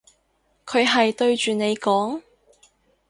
[0.65, 2.23] 佢係對住你講？